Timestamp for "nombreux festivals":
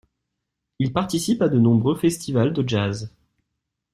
1.59-2.53